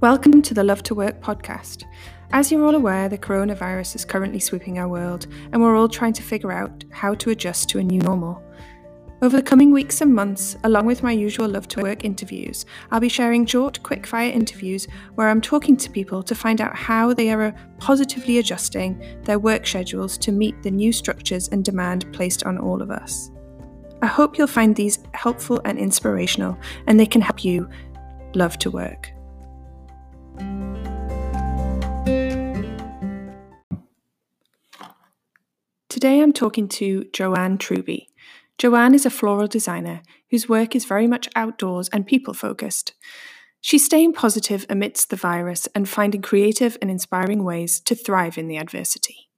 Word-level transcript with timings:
Welcome 0.00 0.42
to 0.42 0.54
the 0.54 0.62
Love 0.62 0.84
to 0.84 0.94
Work 0.94 1.20
podcast. 1.20 1.82
As 2.30 2.52
you're 2.52 2.64
all 2.64 2.76
aware, 2.76 3.08
the 3.08 3.18
coronavirus 3.18 3.96
is 3.96 4.04
currently 4.04 4.38
sweeping 4.38 4.78
our 4.78 4.86
world, 4.86 5.26
and 5.50 5.60
we're 5.60 5.74
all 5.74 5.88
trying 5.88 6.12
to 6.12 6.22
figure 6.22 6.52
out 6.52 6.84
how 6.92 7.14
to 7.14 7.30
adjust 7.30 7.68
to 7.70 7.80
a 7.80 7.82
new 7.82 8.00
normal. 8.02 8.40
Over 9.22 9.38
the 9.38 9.42
coming 9.42 9.72
weeks 9.72 10.00
and 10.00 10.14
months, 10.14 10.56
along 10.62 10.86
with 10.86 11.02
my 11.02 11.10
usual 11.10 11.48
Love 11.48 11.66
to 11.68 11.82
Work 11.82 12.04
interviews, 12.04 12.64
I'll 12.92 13.00
be 13.00 13.08
sharing 13.08 13.44
short, 13.44 13.82
quick-fire 13.82 14.30
interviews 14.30 14.86
where 15.16 15.28
I'm 15.28 15.40
talking 15.40 15.76
to 15.78 15.90
people 15.90 16.22
to 16.22 16.34
find 16.36 16.60
out 16.60 16.76
how 16.76 17.12
they 17.12 17.32
are 17.32 17.52
positively 17.78 18.38
adjusting 18.38 19.02
their 19.24 19.40
work 19.40 19.66
schedules 19.66 20.16
to 20.18 20.30
meet 20.30 20.62
the 20.62 20.70
new 20.70 20.92
structures 20.92 21.48
and 21.48 21.64
demand 21.64 22.12
placed 22.12 22.44
on 22.44 22.56
all 22.56 22.82
of 22.82 22.92
us. 22.92 23.32
I 24.00 24.06
hope 24.06 24.38
you'll 24.38 24.46
find 24.46 24.76
these 24.76 25.00
helpful 25.14 25.60
and 25.64 25.76
inspirational, 25.76 26.56
and 26.86 27.00
they 27.00 27.06
can 27.06 27.20
help 27.20 27.42
you 27.42 27.68
love 28.36 28.60
to 28.60 28.70
work. 28.70 29.10
Today 35.98 36.20
I'm 36.20 36.32
talking 36.32 36.68
to 36.68 37.06
Joanne 37.12 37.58
Truby. 37.58 38.08
Joanne 38.56 38.94
is 38.94 39.04
a 39.04 39.10
floral 39.10 39.48
designer 39.48 40.00
whose 40.30 40.48
work 40.48 40.76
is 40.76 40.84
very 40.84 41.08
much 41.08 41.28
outdoors 41.34 41.88
and 41.88 42.06
people 42.06 42.34
focused. 42.34 42.92
She's 43.60 43.84
staying 43.84 44.12
positive 44.12 44.64
amidst 44.70 45.10
the 45.10 45.16
virus 45.16 45.66
and 45.74 45.88
finding 45.88 46.22
creative 46.22 46.78
and 46.80 46.88
inspiring 46.88 47.42
ways 47.42 47.80
to 47.80 47.96
thrive 47.96 48.38
in 48.38 48.46
the 48.46 48.58
adversity. 48.58 49.28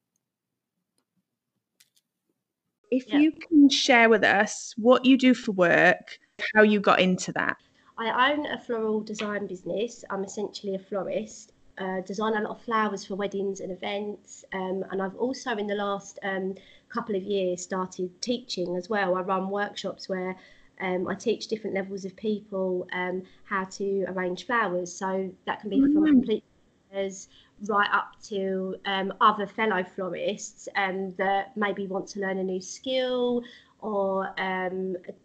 If 2.90 3.08
yeah. 3.08 3.20
you 3.20 3.32
can 3.32 3.70
share 3.70 4.10
with 4.10 4.22
us 4.22 4.74
what 4.76 5.06
you 5.06 5.16
do 5.16 5.32
for 5.32 5.52
work, 5.52 6.18
how 6.54 6.60
you 6.60 6.78
got 6.78 7.00
into 7.00 7.32
that. 7.32 7.56
I 7.96 8.32
own 8.32 8.44
a 8.44 8.60
floral 8.60 9.00
design 9.00 9.46
business. 9.46 10.04
I'm 10.10 10.24
essentially 10.24 10.74
a 10.74 10.78
florist 10.78 11.54
uh, 11.80 12.00
design 12.02 12.34
a 12.34 12.40
lot 12.42 12.50
of 12.50 12.62
flowers 12.62 13.04
for 13.06 13.14
weddings 13.14 13.60
and 13.60 13.72
events. 13.72 14.44
Um, 14.52 14.84
and 14.90 15.00
I've 15.00 15.16
also, 15.16 15.56
in 15.56 15.66
the 15.66 15.74
last 15.74 16.18
um, 16.22 16.54
couple 16.90 17.16
of 17.16 17.22
years, 17.22 17.62
started 17.62 18.10
teaching 18.20 18.76
as 18.76 18.90
well. 18.90 19.16
I 19.16 19.22
run 19.22 19.48
workshops 19.48 20.08
where 20.08 20.36
um, 20.80 21.08
I 21.08 21.14
teach 21.14 21.48
different 21.48 21.74
levels 21.74 22.04
of 22.04 22.14
people 22.16 22.86
um, 22.92 23.22
how 23.44 23.64
to 23.64 24.04
arrange 24.08 24.46
flowers. 24.46 24.92
So 24.92 25.30
that 25.46 25.60
can 25.60 25.70
be 25.70 25.78
mm. 25.78 25.92
from 25.92 26.06
complete 26.06 26.44
as 26.92 27.28
right 27.66 27.88
up 27.92 28.20
to 28.24 28.76
um, 28.86 29.12
other 29.20 29.46
fellow 29.46 29.84
florists 29.84 30.68
um, 30.76 31.14
that 31.18 31.56
maybe 31.56 31.86
want 31.86 32.06
to 32.08 32.20
learn 32.20 32.38
a 32.38 32.44
new 32.44 32.60
skill 32.60 33.42
or 33.80 34.32
a, 34.38 34.70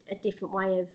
a, 0.09 0.15
different 0.21 0.53
way 0.53 0.79
of 0.79 0.89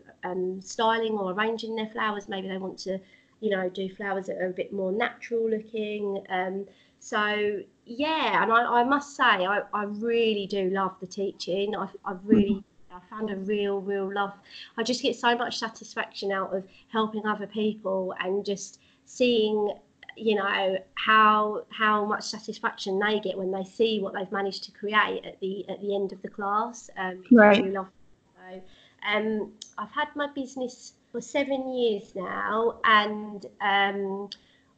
styling 0.64 1.12
or 1.12 1.32
arranging 1.32 1.74
their 1.76 1.88
flowers. 1.88 2.28
Maybe 2.28 2.48
they 2.48 2.56
want 2.56 2.78
to 2.80 2.98
you 3.40 3.50
know, 3.50 3.68
do 3.68 3.88
flowers 3.94 4.26
that 4.26 4.36
are 4.36 4.48
a 4.48 4.52
bit 4.52 4.72
more 4.72 4.92
natural 4.92 5.48
looking. 5.50 6.24
Um, 6.28 6.66
so 6.98 7.60
yeah, 7.86 8.42
and 8.42 8.52
I, 8.52 8.80
I 8.80 8.84
must 8.84 9.16
say, 9.16 9.24
I, 9.24 9.62
I 9.72 9.84
really 9.84 10.46
do 10.46 10.70
love 10.70 10.94
the 11.00 11.06
teaching. 11.06 11.74
I, 11.74 11.88
I 12.04 12.14
really 12.24 12.62
I 12.92 13.00
found 13.08 13.30
a 13.30 13.36
real, 13.36 13.80
real 13.80 14.12
love. 14.12 14.32
I 14.76 14.82
just 14.82 15.02
get 15.02 15.16
so 15.16 15.36
much 15.36 15.58
satisfaction 15.58 16.32
out 16.32 16.54
of 16.54 16.64
helping 16.88 17.26
other 17.26 17.46
people 17.46 18.14
and 18.20 18.44
just 18.44 18.80
seeing, 19.06 19.72
you 20.16 20.34
know, 20.34 20.78
how 20.94 21.64
how 21.70 22.04
much 22.04 22.24
satisfaction 22.24 22.98
they 22.98 23.20
get 23.20 23.38
when 23.38 23.50
they 23.50 23.64
see 23.64 24.00
what 24.00 24.12
they've 24.12 24.30
managed 24.32 24.64
to 24.64 24.72
create 24.72 25.24
at 25.24 25.40
the 25.40 25.68
at 25.68 25.80
the 25.80 25.94
end 25.94 26.12
of 26.12 26.20
the 26.22 26.28
class. 26.28 26.90
Um, 26.96 27.24
right. 27.30 27.58
Really 27.62 27.72
love. 27.72 27.88
So, 28.36 28.60
um, 29.08 29.52
I've 29.78 29.92
had 29.92 30.08
my 30.14 30.28
business 30.34 30.94
for 31.12 31.20
seven 31.20 31.72
years 31.72 32.14
now, 32.14 32.78
and 32.84 33.46
um, 33.60 34.28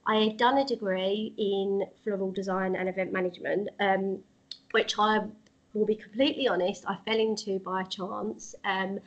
I 0.06 0.16
had 0.16 0.36
done 0.36 0.58
a 0.58 0.64
degree 0.64 1.32
in 1.36 1.84
floral 2.02 2.32
design 2.32 2.74
and 2.76 2.88
event 2.88 3.12
management, 3.12 3.68
um, 3.80 4.18
which 4.72 4.98
I 4.98 5.20
will 5.74 5.86
be 5.86 5.94
completely 5.94 6.48
honest, 6.48 6.84
I 6.86 6.96
fell 7.04 7.18
into 7.18 7.58
by 7.58 7.84
chance. 7.84 8.54
Um, 8.64 9.00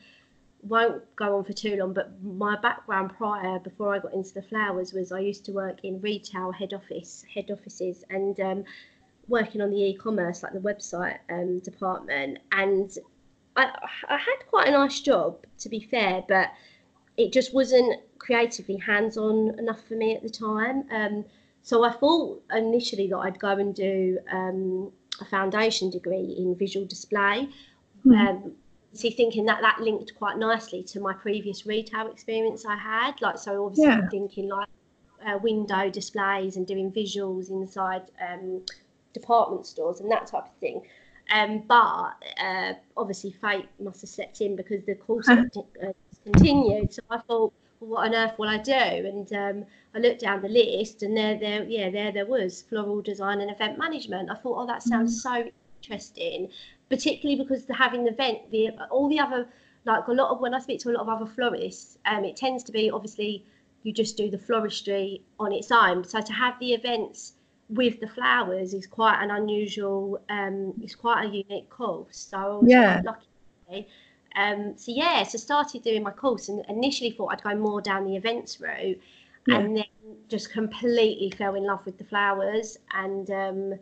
won't 0.63 1.03
go 1.15 1.37
on 1.37 1.43
for 1.43 1.53
too 1.53 1.75
long, 1.75 1.93
but 1.93 2.11
my 2.23 2.59
background 2.59 3.11
prior, 3.17 3.59
before 3.59 3.93
I 3.93 3.99
got 3.99 4.13
into 4.13 4.33
the 4.33 4.41
flowers, 4.41 4.93
was 4.93 5.11
I 5.11 5.19
used 5.19 5.45
to 5.45 5.51
work 5.51 5.77
in 5.83 6.01
retail 6.01 6.51
head 6.51 6.73
office 6.73 7.23
head 7.31 7.51
offices 7.51 8.03
and 8.09 8.39
um, 8.39 8.63
working 9.27 9.61
on 9.61 9.69
the 9.69 9.77
e-commerce, 9.77 10.41
like 10.41 10.53
the 10.53 10.59
website 10.59 11.19
um, 11.29 11.59
department. 11.59 12.39
And 12.51 12.97
I, 13.55 13.71
I 14.09 14.17
had 14.17 14.47
quite 14.49 14.67
a 14.67 14.71
nice 14.71 14.99
job, 15.01 15.45
to 15.59 15.69
be 15.69 15.81
fair, 15.81 16.23
but 16.27 16.49
it 17.17 17.31
just 17.31 17.53
wasn't 17.53 17.99
creatively 18.19 18.77
hands-on 18.77 19.57
enough 19.59 19.85
for 19.87 19.95
me 19.95 20.15
at 20.15 20.23
the 20.23 20.29
time. 20.29 20.83
Um, 20.91 21.25
so 21.61 21.83
I 21.83 21.91
thought 21.91 22.43
initially 22.53 23.07
that 23.07 23.17
I'd 23.17 23.39
go 23.39 23.49
and 23.49 23.73
do 23.73 24.19
um, 24.31 24.91
a 25.21 25.25
foundation 25.25 25.89
degree 25.89 26.35
in 26.37 26.55
visual 26.55 26.85
display. 26.85 27.49
Mm-hmm. 28.05 28.11
Um, 28.11 28.51
see, 28.93 29.09
thinking 29.09 29.45
that 29.45 29.61
that 29.61 29.79
linked 29.79 30.15
quite 30.15 30.37
nicely 30.37 30.83
to 30.83 30.99
my 30.99 31.13
previous 31.13 31.65
retail 31.65 32.07
experience 32.07 32.65
I 32.65 32.75
had. 32.75 33.21
Like, 33.21 33.37
so 33.37 33.65
obviously 33.65 33.85
yeah. 33.85 34.09
thinking 34.09 34.49
like 34.49 34.67
uh, 35.25 35.37
window 35.41 35.89
displays 35.89 36.57
and 36.57 36.67
doing 36.67 36.91
visuals 36.91 37.49
inside 37.49 38.03
um, 38.21 38.61
department 39.13 39.65
stores 39.65 40.01
and 40.01 40.11
that 40.11 40.27
type 40.27 40.45
of 40.45 40.55
thing. 40.59 40.81
Um, 41.33 41.63
but 41.67 42.13
uh, 42.39 42.73
obviously 42.95 43.31
fate 43.31 43.67
must 43.79 44.01
have 44.01 44.09
stepped 44.09 44.41
in 44.41 44.55
because 44.55 44.85
the 44.85 44.93
course 44.93 45.27
uh, 45.27 45.43
continued. 46.25 46.93
So 46.93 47.01
I 47.09 47.17
thought, 47.19 47.53
well, 47.79 47.89
what 47.89 48.07
on 48.07 48.15
earth 48.15 48.37
will 48.37 48.49
I 48.49 48.57
do? 48.57 48.73
And 48.73 49.31
um, 49.33 49.65
I 49.93 49.99
looked 49.99 50.21
down 50.21 50.41
the 50.41 50.49
list, 50.49 51.03
and 51.03 51.15
there, 51.15 51.37
there, 51.37 51.63
yeah, 51.63 51.89
there, 51.89 52.11
there 52.11 52.25
was 52.25 52.63
floral 52.63 53.01
design 53.01 53.41
and 53.41 53.51
event 53.51 53.77
management. 53.77 54.29
I 54.29 54.35
thought, 54.35 54.61
oh, 54.61 54.67
that 54.67 54.83
sounds 54.83 55.23
mm-hmm. 55.23 55.45
so 55.45 55.51
interesting, 55.81 56.49
particularly 56.89 57.41
because 57.41 57.65
the, 57.65 57.73
having 57.73 58.05
the 58.05 58.11
event, 58.11 58.51
the 58.51 58.71
all 58.89 59.09
the 59.09 59.19
other, 59.19 59.47
like 59.85 60.07
a 60.07 60.11
lot 60.11 60.31
of 60.31 60.39
when 60.39 60.53
I 60.53 60.59
speak 60.59 60.79
to 60.81 60.89
a 60.89 60.93
lot 60.93 61.01
of 61.01 61.09
other 61.09 61.25
florists, 61.25 61.97
um, 62.05 62.25
it 62.25 62.35
tends 62.35 62.63
to 62.65 62.71
be 62.71 62.89
obviously 62.89 63.45
you 63.83 63.93
just 63.93 64.17
do 64.17 64.31
the 64.31 64.37
floristry 64.37 65.21
on 65.39 65.51
its 65.51 65.71
own. 65.71 66.03
So 66.03 66.19
to 66.19 66.33
have 66.33 66.57
the 66.59 66.73
events 66.73 67.33
with 67.69 67.99
the 67.99 68.07
flowers 68.07 68.73
is 68.73 68.87
quite 68.87 69.23
an 69.23 69.29
unusual, 69.31 70.19
um, 70.29 70.73
it's 70.81 70.95
quite 70.95 71.25
a 71.25 71.27
unique 71.27 71.69
course. 71.69 72.27
So 72.31 72.37
I 72.37 72.47
was 72.47 72.63
yeah. 72.67 73.01
lucky 73.05 73.87
um, 74.35 74.73
so 74.77 74.91
yeah, 74.91 75.23
so 75.23 75.37
started 75.37 75.83
doing 75.83 76.03
my 76.03 76.11
course 76.11 76.49
and 76.49 76.63
initially 76.69 77.11
thought 77.11 77.27
I'd 77.33 77.43
go 77.43 77.55
more 77.55 77.81
down 77.81 78.05
the 78.05 78.15
events 78.15 78.59
route, 78.59 78.99
yeah. 79.47 79.57
and 79.57 79.77
then 79.77 79.85
just 80.27 80.51
completely 80.51 81.31
fell 81.37 81.55
in 81.55 81.65
love 81.65 81.85
with 81.85 81.97
the 81.97 82.03
flowers 82.03 82.77
and 82.93 83.29
um, 83.31 83.79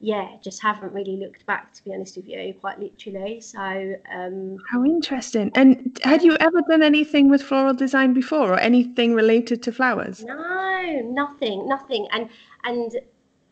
yeah, 0.00 0.36
just 0.42 0.60
haven't 0.60 0.92
really 0.92 1.16
looked 1.16 1.46
back 1.46 1.72
to 1.72 1.84
be 1.84 1.94
honest 1.94 2.16
with 2.16 2.28
you, 2.28 2.54
quite 2.60 2.78
literally. 2.78 3.40
So 3.40 3.96
um, 4.12 4.58
how 4.70 4.84
interesting! 4.84 5.50
And 5.54 5.98
had 6.04 6.22
you 6.22 6.36
ever 6.40 6.60
done 6.68 6.82
anything 6.82 7.30
with 7.30 7.42
floral 7.42 7.74
design 7.74 8.12
before, 8.12 8.52
or 8.52 8.58
anything 8.58 9.14
related 9.14 9.62
to 9.62 9.72
flowers? 9.72 10.22
No, 10.22 11.00
nothing, 11.06 11.66
nothing. 11.66 12.06
And 12.12 12.28
and 12.64 12.92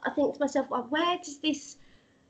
I 0.04 0.10
think 0.10 0.34
to 0.34 0.40
myself, 0.40 0.68
well, 0.68 0.86
where 0.90 1.16
does 1.18 1.38
this 1.38 1.76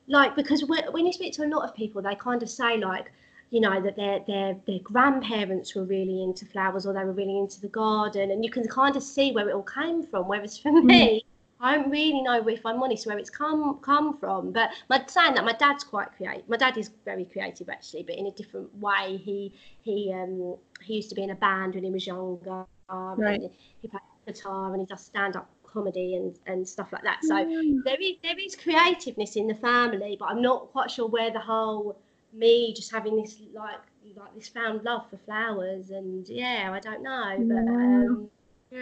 like? 0.06 0.36
Because 0.36 0.64
when 0.64 1.06
you 1.06 1.12
speak 1.12 1.32
to 1.34 1.44
a 1.44 1.48
lot 1.48 1.68
of 1.68 1.74
people, 1.74 2.02
they 2.02 2.14
kind 2.14 2.42
of 2.42 2.50
say 2.50 2.76
like 2.76 3.10
you 3.52 3.60
know 3.60 3.80
that 3.82 3.94
their 3.96 4.20
their 4.26 4.56
their 4.66 4.78
grandparents 4.78 5.74
were 5.74 5.84
really 5.84 6.22
into 6.22 6.46
flowers 6.46 6.86
or 6.86 6.94
they 6.94 7.04
were 7.04 7.12
really 7.12 7.38
into 7.38 7.60
the 7.60 7.68
garden 7.68 8.30
and 8.30 8.42
you 8.42 8.50
can 8.50 8.66
kind 8.66 8.96
of 8.96 9.02
see 9.02 9.30
where 9.30 9.48
it 9.48 9.54
all 9.54 9.62
came 9.62 10.02
from 10.02 10.26
whereas 10.26 10.58
for 10.58 10.72
mm. 10.72 10.82
me 10.82 11.24
I 11.60 11.76
don't 11.76 11.90
really 11.90 12.22
know 12.22 12.48
if 12.48 12.66
I'm 12.66 12.82
honest 12.82 13.06
where 13.06 13.18
it's 13.18 13.30
come 13.30 13.78
come 13.82 14.18
from 14.18 14.52
but 14.52 14.70
my 14.88 15.04
saying 15.06 15.34
that 15.34 15.44
my 15.44 15.52
dad's 15.52 15.84
quite 15.84 16.08
creative 16.16 16.48
my 16.48 16.56
dad 16.56 16.78
is 16.78 16.90
very 17.04 17.26
creative 17.26 17.68
actually 17.68 18.04
but 18.04 18.16
in 18.16 18.26
a 18.26 18.30
different 18.32 18.74
way 18.78 19.20
he 19.22 19.52
he 19.82 20.10
um 20.14 20.56
he 20.80 20.94
used 20.94 21.10
to 21.10 21.14
be 21.14 21.22
in 21.22 21.30
a 21.30 21.36
band 21.36 21.74
when 21.74 21.84
he 21.84 21.90
was 21.90 22.06
younger 22.06 22.64
right. 22.88 23.42
he 23.82 23.88
played 23.88 24.00
guitar 24.26 24.72
and 24.72 24.80
he 24.80 24.86
does 24.86 25.04
stand 25.04 25.36
up 25.36 25.50
comedy 25.70 26.16
and, 26.16 26.38
and 26.46 26.66
stuff 26.66 26.90
like 26.92 27.02
that 27.02 27.18
so 27.22 27.34
mm. 27.34 27.84
there 27.84 28.00
is 28.00 28.16
there 28.22 28.38
is 28.38 28.56
creativeness 28.56 29.36
in 29.36 29.46
the 29.46 29.54
family 29.54 30.16
but 30.18 30.26
I'm 30.26 30.40
not 30.40 30.72
quite 30.72 30.90
sure 30.90 31.06
where 31.06 31.30
the 31.30 31.40
whole 31.40 31.98
me 32.32 32.72
just 32.74 32.90
having 32.90 33.16
this 33.16 33.36
like 33.54 33.80
like 34.16 34.34
this 34.34 34.48
found 34.48 34.82
love 34.84 35.08
for 35.08 35.16
flowers 35.18 35.90
and 35.90 36.28
yeah 36.28 36.70
i 36.72 36.80
don't 36.80 37.02
know 37.02 37.36
but 37.38 37.72
um, 37.72 38.30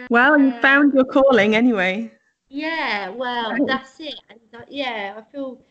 well 0.09 0.37
you 0.37 0.51
found 0.61 0.93
your 0.93 1.05
calling 1.05 1.55
anyway. 1.55 2.11
Yeah 2.49 3.09
well 3.09 3.55
that's 3.65 3.99
it. 3.99 4.15
And 4.29 4.39
that, 4.51 4.71
yeah 4.71 5.15
i 5.17 5.31
feel 5.31 5.61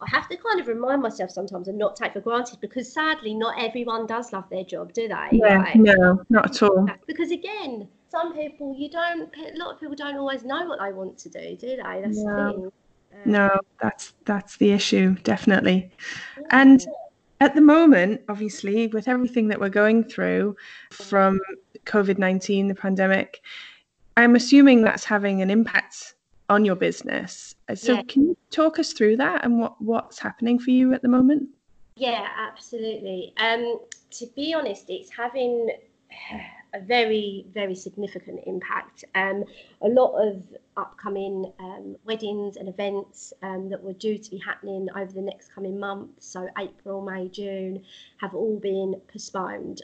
i 0.00 0.10
have 0.10 0.28
to 0.28 0.36
kind 0.36 0.60
of 0.60 0.66
remind 0.66 1.00
myself 1.00 1.30
sometimes 1.30 1.68
and 1.68 1.78
not 1.78 1.96
take 1.96 2.12
for 2.12 2.20
granted 2.20 2.60
because 2.60 2.92
sadly 2.92 3.32
not 3.32 3.54
everyone 3.58 4.06
does 4.06 4.32
love 4.32 4.44
their 4.50 4.64
job 4.64 4.92
do 4.92 5.08
they? 5.08 5.28
Yeah, 5.32 5.56
right? 5.56 5.76
no 5.76 6.22
not 6.28 6.50
at 6.50 6.62
all. 6.62 6.86
because 7.06 7.30
again 7.30 7.88
some 8.10 8.34
people 8.34 8.74
you 8.76 8.90
don't 8.90 9.30
a 9.34 9.56
lot 9.58 9.74
of 9.74 9.80
people 9.80 9.96
don't 9.96 10.16
always 10.16 10.44
know 10.44 10.66
what 10.66 10.78
they 10.80 10.92
want 10.92 11.16
to 11.18 11.28
do 11.30 11.56
do 11.56 11.68
they? 11.68 11.76
That's 11.76 12.18
yeah. 12.18 12.34
the 12.34 12.52
thing 12.52 12.64
um, 12.64 12.72
no 13.24 13.60
that's 13.80 14.12
that's 14.24 14.56
the 14.58 14.72
issue 14.72 15.14
definitely. 15.22 15.90
yeah. 16.38 16.46
and 16.50 16.86
at 17.40 17.54
the 17.54 17.60
moment, 17.60 18.22
obviously, 18.28 18.86
with 18.88 19.08
everything 19.08 19.48
that 19.48 19.60
we're 19.60 19.68
going 19.68 20.04
through 20.04 20.56
from 20.90 21.40
COVID 21.84 22.18
19, 22.18 22.68
the 22.68 22.74
pandemic, 22.74 23.42
I'm 24.16 24.34
assuming 24.34 24.82
that's 24.82 25.04
having 25.04 25.42
an 25.42 25.50
impact 25.50 26.14
on 26.48 26.64
your 26.64 26.76
business. 26.76 27.54
So 27.74 27.94
yeah. 27.94 28.02
can 28.08 28.28
you 28.28 28.36
talk 28.50 28.78
us 28.78 28.92
through 28.92 29.16
that 29.18 29.44
and 29.44 29.58
what, 29.58 29.80
what's 29.82 30.18
happening 30.18 30.58
for 30.58 30.70
you 30.70 30.94
at 30.94 31.02
the 31.02 31.08
moment? 31.08 31.48
Yeah, 31.96 32.26
absolutely. 32.36 33.32
Um, 33.38 33.80
to 34.12 34.26
be 34.36 34.54
honest, 34.54 34.86
it's 34.88 35.10
having 35.10 35.70
a 36.74 36.80
very, 36.80 37.46
very 37.52 37.74
significant 37.74 38.40
impact. 38.46 39.04
Um, 39.14 39.44
a 39.82 39.88
lot 39.88 40.12
of 40.14 40.42
upcoming 40.76 41.52
um, 41.58 41.96
weddings 42.04 42.56
and 42.56 42.68
events 42.68 43.32
um, 43.42 43.68
that 43.70 43.82
were 43.82 43.92
due 43.94 44.18
to 44.18 44.30
be 44.30 44.38
happening 44.38 44.88
over 44.96 45.12
the 45.12 45.22
next 45.22 45.54
coming 45.54 45.78
months, 45.78 46.26
so 46.26 46.48
April, 46.58 47.02
May, 47.02 47.28
June, 47.28 47.82
have 48.18 48.34
all 48.34 48.58
been 48.58 49.00
postponed. 49.12 49.82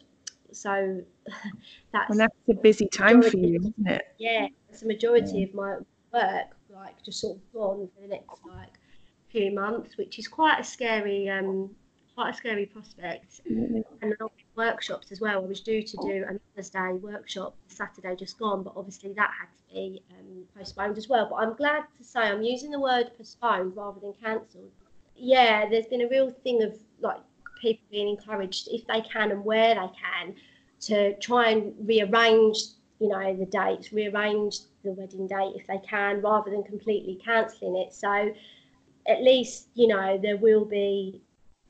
So 0.53 1.01
that's, 1.93 2.11
and 2.11 2.21
that's 2.21 2.35
a 2.51 2.55
busy 2.55 2.87
time 2.87 3.23
for 3.23 3.37
you, 3.37 3.59
isn't 3.59 3.87
it? 3.87 4.03
Yeah, 4.19 4.49
it's 4.69 4.81
the 4.81 4.87
majority 4.87 5.39
yeah. 5.39 5.47
of 5.47 5.55
my 5.55 5.77
work, 6.13 6.57
like 6.71 7.03
just 7.03 7.21
sort 7.21 7.37
of 7.37 7.53
gone 7.53 7.89
for 7.95 8.03
the 8.03 8.09
next 8.09 8.41
like 8.47 8.79
few 9.31 9.53
months, 9.53 9.97
which 9.97 10.19
is 10.19 10.29
quite 10.29 10.61
a 10.61 10.65
scary 10.65 11.29
um, 11.29 11.71
quite 12.15 12.31
a 12.31 12.37
scary 12.37 12.67
prospect. 12.67 13.41
Mm-hmm. 13.51 13.81
And 14.03 14.13
a 14.13 14.17
workshops 14.57 15.11
as 15.13 15.21
well. 15.21 15.43
I 15.43 15.47
was 15.47 15.61
due 15.61 15.83
to 15.83 15.97
do 15.99 16.25
a 16.29 16.33
Mother's 16.33 16.71
Day 16.71 16.93
workshop 16.93 17.57
Saturday 17.69 18.17
just 18.17 18.39
gone, 18.39 18.63
but 18.63 18.75
obviously 18.77 19.13
that 19.15 19.31
had 19.39 19.47
to 19.47 19.75
be 19.75 20.03
um, 20.11 20.45
postponed 20.57 20.99
as 20.99 21.09
well. 21.09 21.29
But 21.31 21.37
I'm 21.37 21.55
glad 21.55 21.85
to 21.99 22.05
say 22.05 22.21
I'm 22.21 22.43
using 22.43 22.71
the 22.71 22.81
word 22.81 23.11
postponed 23.17 23.77
rather 23.77 24.01
than 24.01 24.13
cancelled. 24.23 24.71
Yeah, 25.17 25.69
there's 25.69 25.87
been 25.87 26.03
a 26.03 26.09
real 26.09 26.31
thing 26.31 26.63
of 26.63 26.77
like 27.01 27.21
people 27.61 27.85
being 27.91 28.09
encouraged 28.09 28.69
if 28.71 28.87
they 28.87 29.01
can 29.01 29.31
and 29.31 29.45
where 29.45 29.75
they 29.75 29.91
can 30.01 30.35
to 30.81 31.17
try 31.19 31.51
and 31.51 31.75
rearrange, 31.87 32.59
you 32.99 33.09
know, 33.09 33.37
the 33.37 33.47
dates, 33.47 33.93
rearrange 33.93 34.59
the 34.85 34.93
wedding 34.93 35.29
date 35.29 35.53
if 35.55 35.67
they 35.67 35.79
can, 35.79 36.21
rather 36.21 36.51
than 36.51 36.63
completely 36.65 37.21
cancelling 37.25 37.77
it. 37.77 37.95
So 37.95 38.33
at 39.09 39.23
least 39.23 39.69
you 39.75 39.87
know 39.87 40.19
there 40.23 40.37
will 40.37 40.65
be 40.65 41.21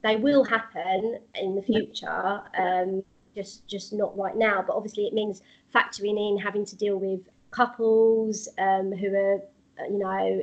they 0.02 0.16
will 0.16 0.44
happen 0.44 1.18
in 1.34 1.54
the 1.54 1.62
future. 1.62 2.42
Um, 2.58 3.02
just 3.34 3.66
just 3.66 3.92
not 3.92 4.16
right 4.16 4.36
now. 4.36 4.62
But 4.66 4.76
obviously, 4.76 5.06
it 5.06 5.14
means 5.14 5.42
factoring 5.74 6.18
in 6.18 6.38
having 6.38 6.66
to 6.66 6.76
deal 6.76 6.98
with 6.98 7.20
couples 7.50 8.48
um, 8.58 8.92
who 8.92 9.14
are, 9.14 9.40
you 9.88 9.98
know, 9.98 10.42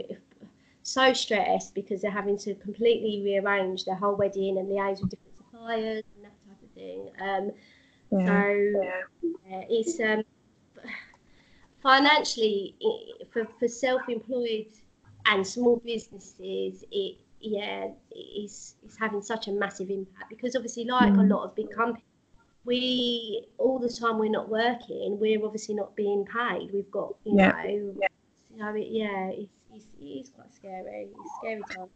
so 0.84 1.14
stressed 1.14 1.76
because 1.76 2.02
they're 2.02 2.12
having 2.12 2.38
to 2.40 2.56
completely 2.56 3.22
rearrange 3.24 3.86
their 3.86 3.96
whole 3.96 4.16
wedding 4.16 4.58
and 4.58 4.68
liaise 4.70 5.02
with 5.02 5.12
different 5.12 5.38
suppliers 5.38 6.04
and 6.16 6.26
that 6.26 6.34
type 6.48 6.64
of 6.64 6.70
thing. 6.74 7.10
Um, 7.22 7.52
yeah. 8.12 8.26
So 8.26 9.32
yeah, 9.50 9.64
it's 9.70 10.00
um, 10.00 10.24
financially 11.84 12.76
for, 13.32 13.48
for 13.60 13.68
self-employed 13.68 14.68
and 15.26 15.46
small 15.46 15.82
businesses, 15.86 16.84
it 16.92 17.18
yeah, 17.42 17.88
it's, 18.12 18.76
it's 18.84 18.98
having 18.98 19.22
such 19.22 19.48
a 19.48 19.52
massive 19.52 19.90
impact 19.90 20.30
because 20.30 20.56
obviously, 20.56 20.86
like 20.86 21.14
mm. 21.14 21.20
a 21.20 21.34
lot 21.34 21.46
of 21.46 21.56
big 21.56 21.72
companies, 21.72 22.04
we 22.66 23.46
all 23.58 23.80
the 23.80 23.90
time 23.90 24.20
we're 24.20 24.30
not 24.30 24.50
working, 24.50 25.18
we're 25.20 25.44
obviously 25.44 25.76
not 25.76 25.96
being 25.96 26.26
paid. 26.26 26.70
We've 26.74 26.92
got, 26.92 27.16
you 27.26 27.38
yeah. 27.38 27.52
know, 27.52 27.96
yeah. 28.00 28.08
So 28.58 28.76
it, 28.76 28.88
yeah, 28.90 29.30
it's, 29.30 29.52
it's, 29.74 29.86
it 30.02 30.06
is 30.06 30.30
quite 30.30 30.54
scary. 30.54 31.08
It's 31.10 31.36
scary 31.40 31.62
time. 31.76 31.88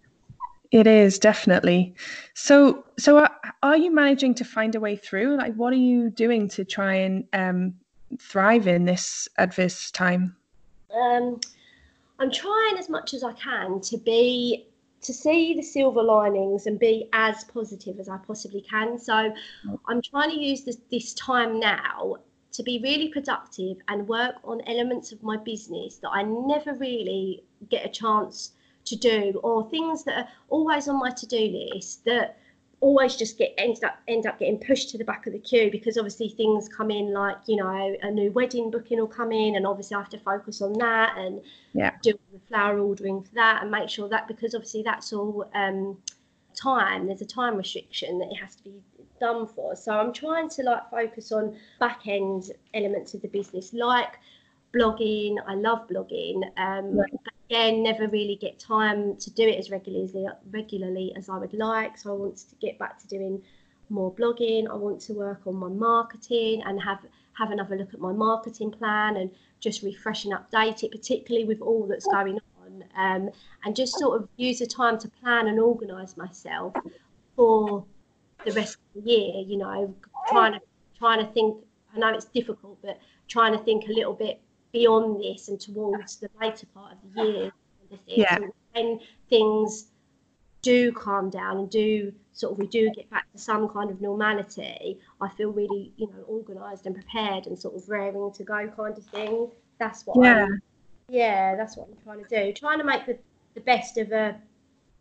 It 0.72 0.88
is 0.88 1.20
definitely. 1.20 1.94
So, 2.34 2.84
so 2.98 3.20
are, 3.20 3.32
are, 3.62 3.78
you 3.78 3.94
managing 3.94 4.34
to 4.36 4.44
find 4.44 4.74
a 4.74 4.80
way 4.80 4.96
through? 4.96 5.38
Like, 5.38 5.54
what 5.54 5.72
are 5.72 5.78
you 5.78 6.10
doing 6.10 6.50
to 6.50 6.66
try 6.66 6.96
and 6.96 7.26
um, 7.34 7.76
thrive 8.18 8.68
in 8.68 8.86
this 8.86 9.28
adverse 9.38 9.92
time? 9.92 10.36
Um, 10.92 11.40
I'm 12.18 12.32
trying 12.32 12.78
as 12.80 12.90
much 12.90 13.14
as 13.14 13.24
I 13.24 13.34
can 13.34 13.82
to 13.82 13.98
be 13.98 14.68
to 15.04 15.14
see 15.14 15.54
the 15.54 15.62
silver 15.62 16.02
linings 16.02 16.66
and 16.66 16.80
be 16.80 17.10
as 17.14 17.44
positive 17.46 18.00
as 18.00 18.10
I 18.10 18.18
possibly 18.18 18.62
can. 18.62 18.98
So 18.98 19.34
I'm 19.88 20.02
trying 20.02 20.32
to 20.32 20.38
use 20.38 20.64
this, 20.64 20.78
this 20.90 21.14
time 21.14 21.60
now 21.60 22.18
to 22.54 22.64
be 22.64 22.80
really 22.84 23.10
productive 23.10 23.78
and 23.88 24.08
work 24.08 24.36
on 24.44 24.62
elements 24.68 25.12
of 25.12 25.22
my 25.24 25.38
business 25.38 25.98
that 25.98 26.10
I 26.10 26.24
never 26.24 26.74
really 26.76 27.44
get 27.70 27.86
a 27.86 27.90
chance 27.90 28.52
to 28.86 28.96
do 28.96 29.40
or 29.44 29.70
things 29.70 30.04
that 30.04 30.18
are 30.18 30.28
always 30.50 30.88
on 30.88 31.00
my 31.00 31.10
to-do 31.10 31.72
list 31.74 32.06
that 32.06 32.38
always 32.84 33.16
just 33.16 33.38
get 33.38 33.54
end 33.58 33.82
up 33.86 33.98
end 34.10 34.26
up 34.26 34.38
getting 34.38 34.60
pushed 34.60 34.90
to 34.90 34.98
the 34.98 35.06
back 35.06 35.26
of 35.26 35.32
the 35.32 35.40
queue 35.40 35.72
because 35.72 35.98
obviously 35.98 36.28
things 36.28 36.68
come 36.68 36.92
in 36.92 37.14
like 37.14 37.38
you 37.48 37.56
know 37.56 37.96
a 38.02 38.12
new 38.12 38.30
wedding 38.34 38.70
booking 38.70 39.00
will 39.00 39.08
come 39.08 39.32
in 39.32 39.56
and 39.56 39.66
obviously 39.66 39.96
I 39.96 40.00
have 40.00 40.10
to 40.10 40.20
focus 40.20 40.62
on 40.62 40.74
that 40.74 41.18
and 41.18 41.42
yeah. 41.74 41.92
do 42.02 42.12
the 42.34 42.40
flower 42.50 42.80
ordering 42.80 43.24
for 43.24 43.34
that 43.36 43.62
and 43.62 43.72
make 43.72 43.88
sure 43.90 44.10
that 44.10 44.28
because 44.28 44.54
obviously 44.54 44.84
that's 44.84 45.14
all 45.14 45.50
um, 45.56 45.98
time 46.62 47.08
there's 47.08 47.22
a 47.22 47.26
time 47.26 47.56
restriction 47.56 48.20
that 48.20 48.28
it 48.30 48.36
has 48.36 48.54
to 48.56 48.64
be 48.64 48.74
done 49.18 49.48
for 49.48 49.78
so 49.78 49.94
I'm 49.94 50.12
trying 50.12 50.50
to 50.50 50.64
like 50.64 50.92
focus 50.92 51.32
on 51.32 51.56
back 51.80 52.02
end 52.06 52.52
elements 52.74 53.14
of 53.14 53.22
the 53.22 53.30
business 53.30 53.72
like 53.72 54.20
blogging 54.76 55.36
I 55.48 55.56
love 55.56 55.88
blogging 55.88 56.42
um, 56.58 56.98
right 56.98 57.14
again 57.54 57.84
never 57.84 58.08
really 58.08 58.36
get 58.36 58.58
time 58.60 59.16
to 59.18 59.30
do 59.32 59.44
it 59.44 59.60
as 59.60 59.70
regularly 59.70 60.28
regularly 60.52 61.14
as 61.16 61.30
I 61.30 61.38
would 61.38 61.54
like. 61.54 61.98
So 61.98 62.12
I 62.12 62.18
want 62.18 62.38
to 62.38 62.56
get 62.60 62.80
back 62.80 63.00
to 63.00 63.08
doing 63.08 63.42
more 63.90 64.14
blogging. 64.14 64.70
I 64.70 64.76
want 64.76 65.00
to 65.02 65.14
work 65.14 65.42
on 65.46 65.56
my 65.56 65.70
marketing 65.70 66.64
and 66.66 66.82
have 66.82 67.00
have 67.34 67.52
another 67.52 67.76
look 67.76 67.94
at 67.94 68.00
my 68.00 68.12
marketing 68.12 68.72
plan 68.72 69.18
and 69.18 69.30
just 69.60 69.84
refresh 69.84 70.26
and 70.26 70.34
update 70.34 70.84
it, 70.84 70.92
particularly 70.92 71.46
with 71.46 71.62
all 71.62 71.88
that's 71.88 72.06
going 72.06 72.40
on, 72.64 72.84
um, 72.96 73.30
and 73.66 73.76
just 73.76 73.98
sort 74.00 74.22
of 74.22 74.28
use 74.38 74.60
the 74.60 74.68
time 74.68 74.98
to 75.00 75.08
plan 75.08 75.48
and 75.48 75.60
organise 75.60 76.18
myself 76.18 76.74
for 77.36 77.86
the 78.46 78.52
rest 78.52 78.76
of 78.76 79.04
the 79.04 79.12
year. 79.12 79.44
You 79.46 79.58
know, 79.58 79.96
trying 80.30 80.54
to 80.54 80.60
trying 80.98 81.26
to 81.26 81.32
think. 81.34 81.64
I 81.96 82.00
know 82.00 82.10
it's 82.10 82.26
difficult, 82.26 82.80
but 82.82 82.98
trying 83.28 83.56
to 83.56 83.64
think 83.64 83.88
a 83.88 83.92
little 83.92 84.14
bit 84.14 84.42
beyond 84.74 85.24
this 85.24 85.48
and 85.48 85.60
towards 85.60 86.18
the 86.18 86.30
later 86.42 86.66
part 86.74 86.94
of 86.94 87.14
the 87.14 87.24
year. 87.24 87.52
Yeah. 88.08 88.40
when 88.74 89.00
things 89.30 89.86
do 90.64 90.92
calm 90.92 91.30
down 91.30 91.60
and 91.60 91.70
do 91.70 92.12
sort 92.32 92.54
of 92.54 92.58
we 92.58 92.66
do 92.66 92.90
get 92.96 93.08
back 93.12 93.32
to 93.32 93.38
some 93.38 93.70
kind 93.70 93.92
of 93.92 94.02
normality, 94.02 95.00
I 95.22 95.30
feel 95.30 95.52
really, 95.52 95.94
you 95.98 96.08
know, 96.08 96.24
organised 96.28 96.88
and 96.88 96.96
prepared 96.96 97.46
and 97.46 97.58
sort 97.58 97.76
of 97.76 97.88
raring 97.88 98.34
to 98.34 98.44
go 98.44 98.68
kind 98.76 98.98
of 98.98 99.06
thing. 99.06 99.50
That's 99.78 100.06
what 100.06 100.24
yeah. 100.24 100.46
I'm, 100.46 100.62
yeah, 101.08 101.56
that's 101.56 101.78
what 101.78 101.88
I'm 101.90 101.98
trying 102.04 102.26
to 102.26 102.46
do. 102.46 102.54
Trying 102.54 102.80
to 102.80 102.84
make 102.84 103.06
the, 103.06 103.20
the 103.54 103.62
best 103.62 103.98
of 103.98 104.12
a 104.12 104.36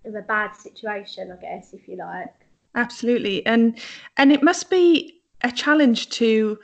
of 0.04 0.14
a 0.14 0.22
bad 0.22 0.54
situation, 0.54 1.32
I 1.32 1.40
guess, 1.40 1.72
if 1.72 1.88
you 1.88 1.96
like. 1.96 2.34
Absolutely. 2.74 3.44
And 3.46 3.78
and 4.16 4.32
it 4.32 4.42
must 4.42 4.68
be 4.68 5.22
a 5.42 5.50
challenge 5.50 6.10
to 6.10 6.58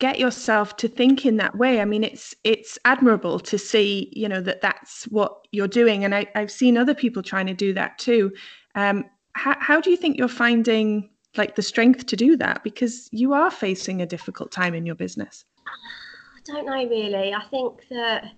get 0.00 0.18
yourself 0.18 0.76
to 0.78 0.88
think 0.88 1.24
in 1.24 1.36
that 1.36 1.56
way. 1.56 1.80
I 1.80 1.84
mean 1.84 2.02
it's 2.02 2.34
it's 2.42 2.78
admirable 2.84 3.38
to 3.38 3.56
see 3.56 4.12
you 4.12 4.28
know 4.28 4.40
that 4.40 4.60
that's 4.60 5.04
what 5.04 5.46
you're 5.52 5.68
doing 5.68 6.04
and 6.04 6.14
I, 6.14 6.26
i've 6.34 6.50
seen 6.50 6.76
other 6.76 6.94
people 6.94 7.22
trying 7.22 7.46
to 7.46 7.54
do 7.54 7.72
that 7.74 7.98
too. 7.98 8.32
Um, 8.74 9.04
how, 9.34 9.56
how 9.60 9.80
do 9.80 9.90
you 9.90 9.96
think 9.96 10.18
you're 10.18 10.28
finding 10.28 11.08
like 11.36 11.54
the 11.54 11.62
strength 11.62 12.06
to 12.06 12.16
do 12.16 12.36
that? 12.38 12.64
Because 12.64 13.08
you 13.12 13.32
are 13.32 13.50
facing 13.50 14.02
a 14.02 14.06
difficult 14.06 14.50
time 14.50 14.74
in 14.74 14.84
your 14.84 14.96
business. 14.96 15.44
I 15.68 16.40
don't 16.44 16.66
know 16.66 16.88
really. 16.88 17.32
I 17.32 17.44
think 17.50 17.86
that 17.90 18.32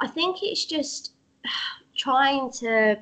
i 0.00 0.06
think 0.06 0.38
it's 0.42 0.64
just 0.64 1.12
trying 1.96 2.50
to 2.52 2.96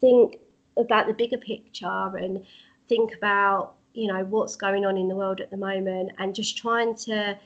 think 0.00 0.36
about 0.76 1.06
the 1.06 1.14
bigger 1.14 1.38
picture 1.38 2.16
and 2.16 2.44
think 2.88 3.14
about 3.16 3.74
you 3.94 4.12
know 4.12 4.24
what's 4.24 4.56
going 4.56 4.84
on 4.84 4.96
in 4.96 5.08
the 5.08 5.14
world 5.14 5.40
at 5.40 5.50
the 5.50 5.56
moment 5.56 6.12
and 6.18 6.34
just 6.34 6.56
trying 6.56 6.94
to 6.94 7.38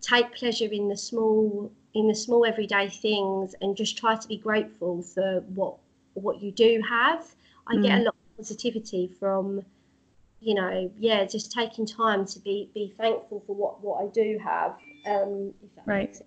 take 0.00 0.34
pleasure 0.34 0.68
in 0.70 0.88
the 0.88 0.96
small 0.96 1.70
in 1.94 2.08
the 2.08 2.14
small 2.14 2.44
everyday 2.44 2.88
things 2.88 3.54
and 3.60 3.76
just 3.76 3.96
try 3.96 4.16
to 4.16 4.28
be 4.28 4.36
grateful 4.36 5.02
for 5.02 5.40
what 5.54 5.76
what 6.14 6.40
you 6.40 6.50
do 6.52 6.82
have 6.88 7.34
i 7.68 7.74
mm. 7.74 7.82
get 7.82 7.98
a 7.98 8.00
mm. 8.02 8.04
lot 8.06 8.14
of 8.14 8.36
positivity 8.36 9.08
from 9.18 9.64
you 10.40 10.54
know 10.54 10.90
yeah 10.98 11.24
just 11.24 11.52
taking 11.52 11.86
time 11.86 12.26
to 12.26 12.38
be 12.40 12.70
be 12.74 12.92
thankful 12.98 13.42
for 13.46 13.54
what 13.54 13.82
what 13.82 14.04
i 14.04 14.06
do 14.08 14.38
have 14.42 14.76
um 15.06 15.52
right 15.86 16.20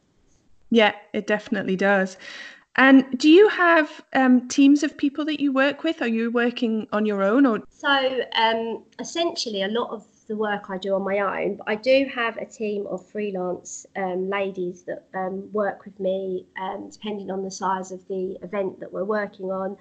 yeah 0.69 0.93
it 1.13 1.27
definitely 1.27 1.75
does 1.75 2.17
and 2.77 3.05
do 3.17 3.29
you 3.29 3.49
have 3.49 4.01
um, 4.13 4.47
teams 4.47 4.83
of 4.83 4.95
people 4.95 5.25
that 5.25 5.39
you 5.39 5.51
work 5.51 5.83
with? 5.83 6.01
Are 6.01 6.07
you 6.07 6.31
working 6.31 6.87
on 6.93 7.05
your 7.05 7.23
own 7.23 7.45
or? 7.45 7.63
So 7.69 8.21
um, 8.35 8.83
essentially, 8.99 9.63
a 9.63 9.67
lot 9.67 9.89
of 9.89 10.05
the 10.27 10.35
work 10.35 10.69
I 10.69 10.77
do 10.77 10.93
on 10.93 11.03
my 11.03 11.19
own, 11.19 11.55
but 11.55 11.67
I 11.67 11.75
do 11.75 12.05
have 12.13 12.37
a 12.37 12.45
team 12.45 12.85
of 12.87 13.05
freelance 13.05 13.85
um, 13.95 14.29
ladies 14.29 14.83
that 14.83 15.05
um, 15.15 15.51
work 15.51 15.85
with 15.85 15.99
me, 15.99 16.45
um, 16.59 16.89
depending 16.91 17.31
on 17.31 17.43
the 17.43 17.51
size 17.51 17.91
of 17.91 18.07
the 18.07 18.37
event 18.43 18.79
that 18.79 18.91
we're 18.91 19.05
working 19.05 19.47
on. 19.47 19.77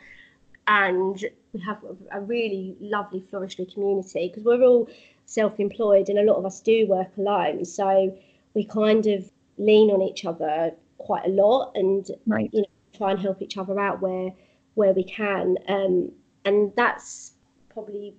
And 0.68 1.22
we 1.52 1.60
have 1.60 1.78
a 2.10 2.20
really 2.20 2.76
lovely 2.80 3.20
floristry 3.20 3.72
community 3.72 4.28
because 4.28 4.44
we're 4.44 4.62
all 4.62 4.88
self-employed 5.26 6.08
and 6.08 6.18
a 6.18 6.22
lot 6.22 6.36
of 6.36 6.46
us 6.46 6.60
do 6.60 6.86
work 6.86 7.10
alone. 7.18 7.64
So 7.64 8.16
we 8.54 8.64
kind 8.64 9.06
of 9.06 9.30
lean 9.58 9.90
on 9.90 10.02
each 10.02 10.24
other 10.24 10.72
quite 10.98 11.26
a 11.26 11.28
lot 11.28 11.72
and 11.74 12.10
right. 12.26 12.50
you 12.52 12.62
know 12.62 12.66
try 12.96 13.10
and 13.10 13.20
help 13.20 13.42
each 13.42 13.56
other 13.56 13.78
out 13.80 14.00
where 14.00 14.30
where 14.74 14.92
we 14.92 15.04
can 15.04 15.56
um, 15.68 16.10
and 16.44 16.72
that's 16.76 17.32
probably 17.68 18.14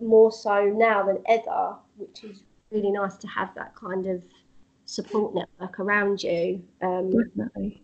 more 0.00 0.32
so 0.32 0.64
now 0.64 1.04
than 1.04 1.18
ever 1.26 1.76
which 1.96 2.24
is 2.24 2.42
really 2.70 2.90
nice 2.90 3.16
to 3.16 3.26
have 3.26 3.54
that 3.54 3.74
kind 3.74 4.06
of 4.06 4.22
support 4.86 5.34
network 5.34 5.78
around 5.80 6.22
you 6.22 6.62
um, 6.82 7.10
definitely. 7.10 7.80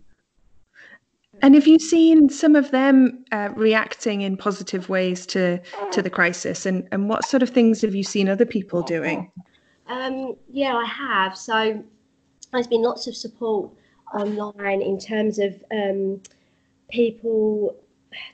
And 1.43 1.55
have 1.55 1.67
you 1.67 1.79
seen 1.79 2.29
some 2.29 2.55
of 2.55 2.71
them 2.71 3.25
uh, 3.33 3.51
reacting 3.57 4.21
in 4.21 4.37
positive 4.37 4.89
ways 4.89 5.25
to 5.27 5.61
to 5.93 6.03
the 6.03 6.11
crisis? 6.11 6.67
And 6.67 6.87
and 6.93 7.09
what 7.09 7.25
sort 7.25 7.43
of 7.43 7.51
things 7.51 7.81
have 7.81 7.95
you 7.95 8.03
seen 8.03 8.29
other 8.29 8.45
people 8.45 8.83
doing? 8.83 9.31
Um, 9.87 10.37
yeah 10.51 10.75
i 10.77 10.85
have. 10.85 11.37
So 11.37 11.83
there's 12.53 12.67
been 12.67 12.83
lots 12.83 13.07
of 13.07 13.17
support 13.17 13.71
online 14.15 14.83
in 14.83 14.99
terms 14.99 15.39
of 15.39 15.63
um, 15.73 16.21
people, 16.91 17.77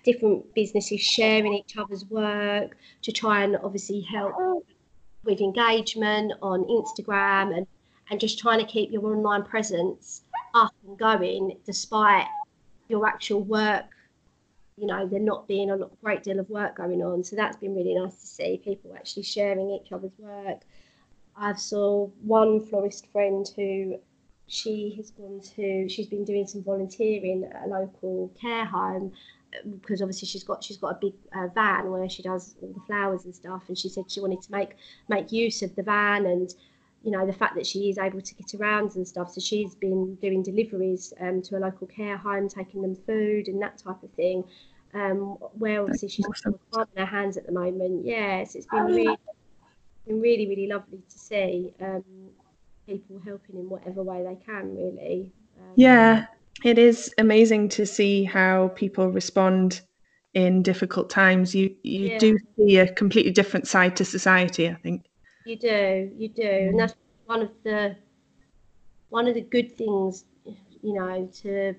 different 0.04 0.54
businesses 0.54 1.00
sharing 1.00 1.54
each 1.54 1.76
other's 1.76 2.04
work 2.06 2.76
to 3.02 3.12
try 3.12 3.42
and 3.42 3.56
obviously 3.62 4.00
help 4.00 4.66
with 5.25 5.40
engagement 5.40 6.33
on 6.42 6.64
Instagram 6.64 7.56
and, 7.56 7.66
and 8.11 8.21
just 8.21 8.38
trying 8.38 8.61
to 8.61 8.66
keep 8.66 8.90
your 8.90 9.06
online 9.06 9.42
presence 9.42 10.23
up 10.54 10.73
and 10.87 10.99
going 10.99 11.56
despite 11.66 12.26
your 12.88 13.06
actual 13.06 13.42
work 13.42 13.85
you 14.76 14.87
know 14.87 15.06
there 15.06 15.21
not 15.21 15.49
being 15.49 15.71
a 15.71 15.78
great 16.02 16.23
deal 16.23 16.38
of 16.38 16.49
work 16.50 16.76
going 16.76 17.02
on. 17.02 17.25
So 17.25 17.35
that's 17.37 17.56
been 17.56 17.75
really 17.75 17.95
nice 17.95 18.14
to 18.16 18.26
see 18.26 18.61
people 18.62 18.95
actually 18.95 19.23
sharing 19.23 19.71
each 19.71 19.90
other's 19.92 20.12
work. 20.18 20.61
I've 21.37 21.59
saw 21.59 22.09
one 22.23 22.61
florist 22.61 23.06
friend 23.11 23.50
who 23.56 23.99
she 24.46 24.94
has 24.96 25.10
gone 25.10 25.40
to 25.40 25.88
she's 25.88 26.06
been 26.06 26.24
doing 26.24 26.46
some 26.46 26.62
volunteering 26.62 27.44
at 27.44 27.64
a 27.64 27.68
local 27.68 28.32
care 28.40 28.64
home 28.64 29.12
because 29.80 30.02
obviously 30.02 30.28
she's 30.28 30.44
got 30.44 30.62
she's 30.62 30.76
got 30.76 30.88
a 30.88 30.98
big 31.00 31.14
uh, 31.34 31.48
van 31.54 31.90
where 31.90 32.08
she 32.08 32.22
does 32.22 32.54
all 32.62 32.72
the 32.72 32.80
flowers 32.86 33.24
and 33.24 33.34
stuff 33.34 33.62
and 33.68 33.76
she 33.76 33.88
said 33.88 34.04
she 34.08 34.20
wanted 34.20 34.40
to 34.42 34.52
make 34.52 34.76
make 35.08 35.32
use 35.32 35.62
of 35.62 35.74
the 35.76 35.82
van 35.82 36.26
and 36.26 36.54
you 37.06 37.12
know 37.12 37.24
the 37.24 37.32
fact 37.32 37.54
that 37.54 37.64
she 37.64 37.88
is 37.88 37.98
able 37.98 38.20
to 38.20 38.34
get 38.34 38.52
around 38.54 38.96
and 38.96 39.06
stuff. 39.06 39.30
So 39.30 39.40
she's 39.40 39.76
been 39.76 40.16
doing 40.16 40.42
deliveries 40.42 41.14
um, 41.20 41.40
to 41.42 41.56
a 41.56 41.60
local 41.60 41.86
care 41.86 42.16
home 42.16 42.48
taking 42.48 42.82
them 42.82 42.96
food 42.96 43.46
and 43.46 43.62
that 43.62 43.78
type 43.78 44.02
of 44.02 44.10
thing. 44.14 44.42
Um, 44.92 45.36
where 45.58 45.82
obviously 45.82 46.08
she's 46.08 46.26
awesome. 46.26 46.58
got 46.72 46.88
her 46.96 47.04
hands 47.04 47.36
at 47.36 47.46
the 47.46 47.52
moment. 47.52 48.04
Yes 48.04 48.56
it's 48.56 48.66
been 48.66 48.84
really 48.86 49.16
been 50.06 50.20
really 50.20 50.48
really 50.48 50.66
lovely 50.66 51.00
to 51.08 51.18
see. 51.18 51.72
Um, 51.80 52.02
people 52.87 53.21
helping 53.25 53.57
in 53.57 53.69
whatever 53.69 54.02
way 54.02 54.23
they 54.23 54.37
can, 54.45 54.75
really. 54.76 55.33
Um, 55.59 55.73
yeah, 55.76 56.26
it 56.64 56.78
is 56.78 57.12
amazing 57.19 57.69
to 57.71 57.87
see 57.87 58.25
how 58.25 58.69
people 58.69 59.11
respond 59.11 59.81
in 60.35 60.62
difficult 60.62 61.11
times. 61.11 61.55
You 61.55 61.75
you 61.83 62.09
yeah. 62.09 62.19
do 62.19 62.38
see 62.57 62.76
a 62.78 62.93
completely 62.93 63.33
different 63.33 63.66
side 63.66 63.97
to 63.97 64.05
society, 64.05 64.69
I 64.69 64.75
think. 64.75 65.07
You 65.45 65.57
do, 65.57 66.11
you 66.16 66.28
do, 66.28 66.43
and 66.43 66.75
mm. 66.75 66.78
that's 66.78 66.95
one 67.26 67.43
of 67.43 67.50
the 67.64 67.97
one 69.09 69.26
of 69.28 69.35
the 69.35 69.43
good 69.43 69.76
things, 69.76 70.25
you 70.83 70.95
know, 70.95 71.28
to 71.43 71.75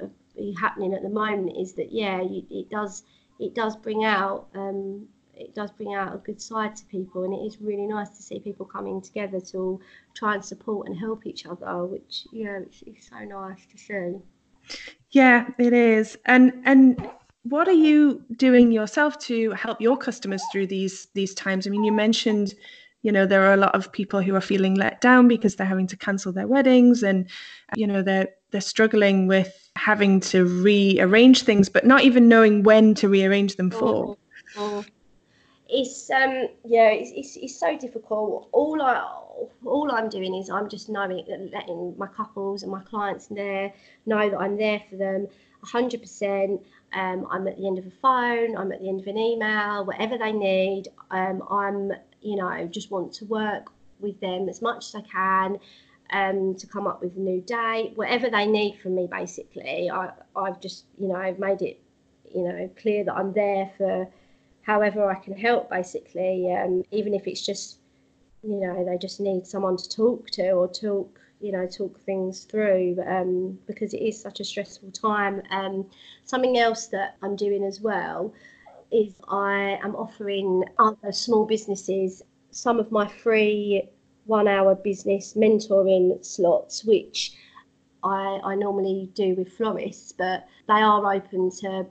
uh, 0.00 0.06
be 0.36 0.54
happening 0.58 0.94
at 0.94 1.02
the 1.02 1.08
moment 1.08 1.56
is 1.58 1.72
that 1.74 1.92
yeah, 1.92 2.20
you, 2.20 2.44
it 2.50 2.70
does 2.70 3.04
it 3.38 3.54
does 3.54 3.76
bring 3.76 4.04
out 4.04 4.48
um, 4.54 5.06
it 5.40 5.54
does 5.54 5.70
bring 5.72 5.94
out 5.94 6.14
a 6.14 6.18
good 6.18 6.40
side 6.40 6.76
to 6.76 6.84
people, 6.86 7.24
and 7.24 7.32
it 7.32 7.38
is 7.38 7.60
really 7.60 7.86
nice 7.86 8.10
to 8.10 8.22
see 8.22 8.38
people 8.38 8.66
coming 8.66 9.00
together 9.00 9.40
to 9.52 9.80
try 10.14 10.34
and 10.34 10.44
support 10.44 10.88
and 10.88 10.98
help 10.98 11.26
each 11.26 11.46
other, 11.46 11.84
which 11.86 12.26
yeah, 12.32 12.58
it's, 12.58 12.82
it's 12.86 13.08
so 13.08 13.18
nice 13.20 13.66
to 13.72 13.78
see. 13.78 14.78
Yeah, 15.10 15.48
it 15.58 15.72
is, 15.72 16.16
and 16.26 16.52
and 16.64 17.08
what 17.44 17.68
are 17.68 17.80
you 17.88 18.22
doing 18.36 18.70
yourself 18.70 19.18
to 19.20 19.52
help 19.52 19.80
your 19.80 19.96
customers 19.96 20.42
through 20.52 20.66
these 20.66 21.08
these 21.14 21.34
times? 21.34 21.66
I 21.66 21.70
mean, 21.70 21.84
you 21.84 21.92
mentioned 21.92 22.54
you 23.02 23.10
know 23.10 23.24
there 23.24 23.46
are 23.46 23.54
a 23.54 23.56
lot 23.56 23.74
of 23.74 23.90
people 23.92 24.20
who 24.20 24.34
are 24.34 24.40
feeling 24.42 24.74
let 24.74 25.00
down 25.00 25.26
because 25.26 25.56
they're 25.56 25.66
having 25.66 25.86
to 25.86 25.96
cancel 25.96 26.32
their 26.32 26.46
weddings 26.46 27.02
and 27.02 27.28
you 27.74 27.86
know 27.86 28.02
they're 28.02 28.28
they're 28.50 28.60
struggling 28.60 29.26
with 29.26 29.70
having 29.76 30.20
to 30.20 30.44
rearrange 30.44 31.42
things 31.42 31.70
but 31.70 31.86
not 31.86 32.02
even 32.02 32.28
knowing 32.28 32.62
when 32.62 32.94
to 32.94 33.08
rearrange 33.08 33.56
them 33.56 33.70
for 33.70 34.10
oh, 34.10 34.18
oh 34.58 34.84
it's 35.70 36.10
um 36.10 36.48
yeah 36.64 36.88
it's, 36.88 37.12
it's, 37.14 37.36
it's 37.36 37.58
so 37.58 37.76
difficult. 37.78 38.48
All 38.52 38.80
i 38.82 39.02
all 39.64 39.90
i'm 39.90 40.08
doing 40.08 40.34
is 40.34 40.50
i'm 40.50 40.68
just 40.68 40.88
knowing 40.88 41.24
letting 41.52 41.94
my 41.96 42.06
couples 42.06 42.62
and 42.62 42.70
my 42.70 42.82
clients 42.82 43.26
there 43.28 43.72
know 44.06 44.28
that 44.28 44.36
i'm 44.38 44.56
there 44.56 44.82
for 44.90 44.96
them 44.96 45.26
100% 45.64 46.60
um, 46.92 47.26
i'm 47.30 47.46
at 47.46 47.56
the 47.56 47.66
end 47.66 47.78
of 47.78 47.86
a 47.86 47.90
phone 48.02 48.56
i'm 48.56 48.72
at 48.72 48.80
the 48.80 48.88
end 48.88 49.00
of 49.00 49.06
an 49.06 49.16
email 49.18 49.84
whatever 49.84 50.18
they 50.18 50.32
need. 50.32 50.88
Um, 51.10 51.42
i'm 51.50 51.92
you 52.20 52.36
know 52.36 52.66
just 52.66 52.90
want 52.90 53.12
to 53.14 53.24
work 53.26 53.70
with 53.98 54.18
them 54.20 54.48
as 54.48 54.60
much 54.60 54.88
as 54.88 54.94
i 54.94 55.00
can 55.02 55.58
um, 56.12 56.56
to 56.56 56.66
come 56.66 56.86
up 56.86 57.00
with 57.00 57.16
a 57.16 57.20
new 57.20 57.40
date 57.40 57.92
whatever 57.94 58.28
they 58.28 58.46
need 58.46 58.78
from 58.82 58.94
me 58.94 59.08
basically. 59.10 59.90
I, 59.90 60.10
i've 60.36 60.60
just 60.60 60.84
you 60.98 61.08
know 61.08 61.16
i've 61.16 61.38
made 61.38 61.62
it 61.62 61.80
you 62.34 62.42
know 62.42 62.70
clear 62.80 63.04
that 63.04 63.14
i'm 63.14 63.32
there 63.32 63.70
for 63.76 64.08
however 64.70 65.10
I 65.10 65.16
can 65.16 65.36
help, 65.36 65.68
basically, 65.68 66.52
um, 66.52 66.84
even 66.92 67.12
if 67.12 67.26
it's 67.26 67.44
just, 67.44 67.80
you 68.44 68.60
know, 68.60 68.84
they 68.84 68.96
just 68.98 69.18
need 69.18 69.44
someone 69.44 69.76
to 69.76 69.88
talk 69.88 70.30
to 70.38 70.50
or 70.52 70.68
talk, 70.68 71.18
you 71.40 71.50
know, 71.50 71.66
talk 71.66 71.98
things 72.00 72.44
through 72.44 72.96
um, 73.04 73.58
because 73.66 73.94
it 73.94 74.02
is 74.10 74.20
such 74.20 74.38
a 74.38 74.44
stressful 74.44 74.92
time. 74.92 75.42
Um, 75.50 75.86
something 76.24 76.56
else 76.56 76.86
that 76.88 77.16
I'm 77.20 77.34
doing 77.34 77.64
as 77.64 77.80
well 77.80 78.32
is 78.92 79.14
I 79.28 79.78
am 79.82 79.96
offering 79.96 80.64
other 80.78 81.10
small 81.10 81.46
businesses 81.46 82.22
some 82.52 82.78
of 82.80 82.90
my 82.92 83.06
free 83.06 83.88
one 84.26 84.46
hour 84.46 84.74
business 84.74 85.34
mentoring 85.34 86.24
slots, 86.24 86.84
which 86.84 87.32
I, 88.04 88.40
I 88.44 88.54
normally 88.54 89.10
do 89.14 89.34
with 89.34 89.52
florists, 89.52 90.12
but 90.12 90.46
they 90.68 90.80
are 90.90 91.14
open 91.14 91.50
to 91.62 91.86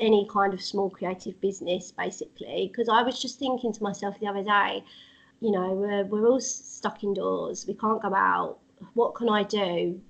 any 0.00 0.26
kind 0.32 0.54
of 0.54 0.62
small 0.62 0.90
creative 0.90 1.40
business 1.40 1.92
basically 1.92 2.68
because 2.68 2.88
i 2.88 3.02
was 3.02 3.20
just 3.20 3.38
thinking 3.38 3.72
to 3.72 3.82
myself 3.82 4.18
the 4.20 4.26
other 4.26 4.42
day 4.42 4.82
you 5.40 5.50
know 5.50 5.72
we're, 5.72 6.04
we're 6.04 6.26
all 6.26 6.40
stuck 6.40 7.04
indoors 7.04 7.66
we 7.66 7.74
can't 7.74 8.02
go 8.02 8.14
out 8.14 8.58
what 8.94 9.14
can 9.14 9.28
i 9.28 9.42
do 9.42 10.00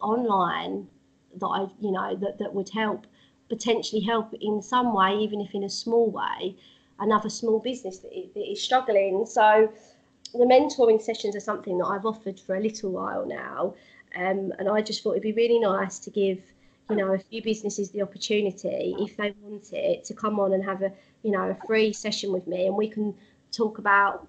online 0.00 0.86
that 1.36 1.46
i 1.46 1.60
you 1.80 1.90
know 1.90 2.14
that, 2.16 2.38
that 2.38 2.52
would 2.52 2.68
help 2.70 3.06
potentially 3.48 4.02
help 4.02 4.32
in 4.40 4.60
some 4.60 4.94
way 4.94 5.16
even 5.16 5.40
if 5.40 5.54
in 5.54 5.64
a 5.64 5.70
small 5.70 6.10
way 6.10 6.54
another 7.00 7.30
small 7.30 7.60
business 7.60 7.98
that 7.98 8.12
is, 8.12 8.28
that 8.34 8.50
is 8.50 8.60
struggling. 8.60 9.24
So 9.24 9.72
the 10.32 10.44
mentoring 10.44 11.00
sessions 11.00 11.34
are 11.34 11.40
something 11.40 11.78
that 11.78 11.86
i've 11.86 12.04
offered 12.04 12.38
for 12.38 12.56
a 12.56 12.60
little 12.60 12.90
while 12.90 13.26
now 13.26 13.74
um, 14.16 14.52
and 14.58 14.68
i 14.68 14.80
just 14.80 15.02
thought 15.02 15.12
it'd 15.12 15.22
be 15.22 15.32
really 15.32 15.58
nice 15.58 15.98
to 15.98 16.10
give 16.10 16.40
you 16.90 16.96
know 16.96 17.12
a 17.12 17.18
few 17.18 17.42
businesses 17.42 17.90
the 17.90 18.02
opportunity 18.02 18.94
if 18.98 19.16
they 19.16 19.34
want 19.42 19.72
it 19.72 20.04
to 20.04 20.14
come 20.14 20.40
on 20.40 20.52
and 20.52 20.64
have 20.64 20.82
a 20.82 20.92
you 21.22 21.30
know 21.30 21.50
a 21.50 21.66
free 21.66 21.92
session 21.92 22.32
with 22.32 22.46
me 22.46 22.66
and 22.66 22.76
we 22.76 22.88
can 22.88 23.14
talk 23.52 23.78
about 23.78 24.26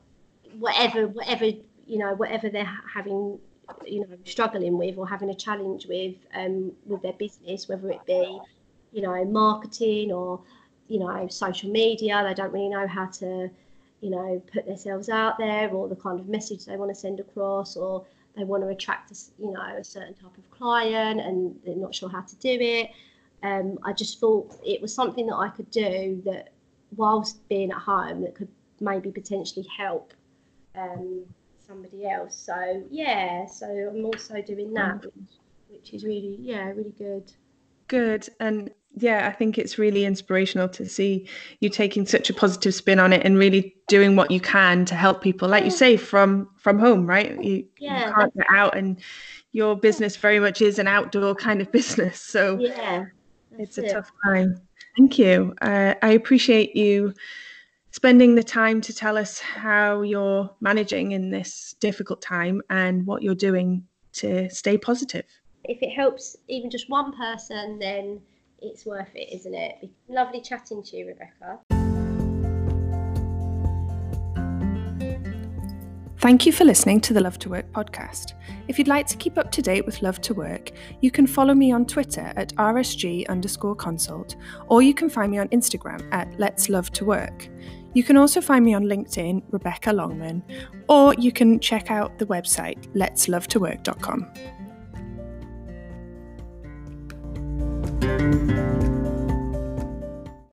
whatever 0.58 1.08
whatever 1.08 1.46
you 1.46 1.98
know 1.98 2.14
whatever 2.16 2.50
they're 2.50 2.78
having 2.94 3.40
you 3.86 4.02
know 4.02 4.18
struggling 4.26 4.78
with 4.78 4.98
or 4.98 5.08
having 5.08 5.30
a 5.30 5.36
challenge 5.36 5.88
with 5.88 6.16
um 6.36 6.72
with 6.86 7.02
their 7.02 7.14
business 7.14 7.70
whether 7.70 7.90
it 7.90 8.06
be 8.06 8.40
you 8.92 9.02
know 9.02 9.24
marketing 9.26 10.12
or 10.12 10.42
you 10.88 11.00
know 11.00 11.28
social 11.30 11.70
media 11.70 12.24
they 12.28 12.34
don't 12.34 12.52
really 12.52 12.70
know 12.70 12.88
how 12.88 13.06
to 13.06 13.50
you 14.02 14.10
know 14.10 14.42
put 14.52 14.66
themselves 14.66 15.10
out 15.10 15.38
there 15.38 15.70
or 15.70 15.88
the 15.88 15.96
kind 15.96 16.20
of 16.20 16.28
message 16.28 16.66
they 16.66 16.78
want 16.78 16.90
to 16.90 16.96
send 16.96 17.20
across 17.20 17.76
or 17.76 18.06
they 18.36 18.44
want 18.44 18.64
to 18.64 18.70
attract 18.70 19.12
a, 19.12 19.16
you 19.40 19.52
know 19.52 19.62
a 19.78 19.84
certain 19.84 20.14
type 20.14 20.38
of 20.38 20.50
client 20.52 21.20
and 21.20 21.56
they're 21.66 21.76
not 21.76 21.94
sure 21.94 22.10
how 22.10 22.22
to 22.22 22.36
do 22.38 22.58
it. 22.60 22.92
Um, 23.42 23.80
i 23.86 23.94
just 23.94 24.20
thought 24.20 24.54
it 24.66 24.82
was 24.82 24.94
something 24.94 25.26
that 25.28 25.36
i 25.36 25.48
could 25.48 25.72
do 25.72 26.22
that 26.26 26.50
whilst 26.98 27.48
being 27.48 27.72
at 27.72 27.78
home 27.78 28.22
that 28.22 28.36
could 28.36 28.50
maybe 28.82 29.12
potentially 29.12 29.66
help 29.78 30.14
um, 30.76 31.24
somebody 31.66 32.06
else. 32.06 32.36
So 32.36 32.84
yeah 32.92 33.46
so 33.46 33.66
i'm 33.68 34.04
also 34.06 34.42
doing 34.42 34.74
that 34.74 35.06
which, 35.06 35.14
which 35.70 35.94
is 35.94 36.04
really 36.04 36.36
yeah 36.42 36.68
really 36.70 36.94
good. 36.98 37.32
Good. 37.90 38.30
And 38.40 38.70
yeah, 39.00 39.28
I 39.28 39.32
think 39.32 39.58
it's 39.58 39.78
really 39.78 40.06
inspirational 40.06 40.70
to 40.70 40.88
see 40.88 41.28
you 41.60 41.70
taking 41.70 42.06
such 42.06 42.30
a 42.30 42.34
positive 42.34 42.74
spin 42.74 43.00
on 43.00 43.14
it 43.14 43.26
and 43.26 43.38
really 43.38 43.76
doing 43.88 44.16
what 44.16 44.32
you 44.32 44.40
can 44.40 44.86
to 44.86 44.96
help 44.96 45.22
people, 45.22 45.48
like 45.48 45.64
you 45.64 45.72
say, 45.72 45.98
from 45.98 46.50
from 46.58 46.80
home, 46.80 47.06
right? 47.06 47.44
You, 47.44 47.66
yeah, 47.80 48.08
you 48.08 48.14
can't 48.14 48.34
get 48.36 48.48
out, 48.50 48.78
and 48.78 49.00
your 49.52 49.76
business 49.76 50.16
very 50.16 50.40
much 50.40 50.62
is 50.62 50.80
an 50.80 50.88
outdoor 50.88 51.36
kind 51.36 51.62
of 51.62 51.72
business. 51.80 52.20
So 52.20 52.60
yeah, 52.60 53.06
it's 53.58 53.78
a 53.78 53.86
it. 53.86 53.94
tough 53.94 54.12
time. 54.26 54.62
Thank 54.98 55.18
you. 55.18 55.56
Uh, 55.62 55.96
I 56.02 56.10
appreciate 56.12 56.76
you 56.76 57.14
spending 57.92 58.36
the 58.36 58.44
time 58.44 58.82
to 58.82 58.94
tell 58.94 59.18
us 59.18 59.40
how 59.40 60.02
you're 60.02 60.50
managing 60.62 61.12
in 61.12 61.32
this 61.32 61.76
difficult 61.80 62.22
time 62.22 62.62
and 62.70 63.06
what 63.06 63.24
you're 63.24 63.34
doing 63.34 63.84
to 64.12 64.50
stay 64.50 64.78
positive 64.78 65.26
if 65.70 65.82
it 65.82 65.92
helps 65.92 66.36
even 66.48 66.70
just 66.70 66.90
one 66.90 67.16
person, 67.16 67.78
then 67.80 68.20
it's 68.62 68.86
worth 68.86 69.16
it, 69.16 69.34
isn't 69.34 69.54
it? 69.54 69.90
Lovely 70.08 70.42
chatting 70.42 70.84
to 70.84 70.98
you, 70.98 71.08
Rebecca. 71.08 71.60
Thank 76.20 76.46
you 76.46 76.52
for 76.52 76.66
listening 76.66 77.00
to 77.02 77.14
the 77.14 77.22
Love 77.22 77.40
to 77.40 77.50
Work 77.50 77.72
podcast. 77.72 78.34
If 78.68 78.78
you'd 78.78 78.90
like 78.90 79.08
to 79.08 79.16
keep 79.16 79.38
up 79.38 79.52
to 79.52 79.62
date 79.62 79.86
with 79.86 80.02
Love 80.02 80.20
to 80.22 80.34
Work, 80.34 80.72
you 81.00 81.12
can 81.12 81.26
follow 81.26 81.54
me 81.54 81.72
on 81.72 81.86
Twitter 81.86 82.34
at 82.36 82.54
rsg 82.56 83.28
underscore 83.30 83.74
consult, 83.74 84.36
or 84.68 84.82
you 84.82 84.94
can 84.94 85.10
find 85.10 85.32
me 85.32 85.38
on 85.38 85.48
Instagram 85.48 86.06
at 86.12 86.38
Let's 86.38 86.68
Love 86.68 86.92
to 86.92 87.06
Work. 87.06 87.48
You 87.94 88.04
can 88.04 88.18
also 88.18 88.42
find 88.42 88.66
me 88.66 88.74
on 88.74 88.84
LinkedIn, 88.84 89.44
Rebecca 89.50 89.92
Longman, 89.92 90.44
or 90.90 91.14
you 91.16 91.32
can 91.32 91.58
check 91.60 91.90
out 91.90 92.20
the 92.20 92.26
website 92.26 92.86
letslovetowork.com. 92.94 94.59
Thank 98.32 98.52
you. 98.52 98.79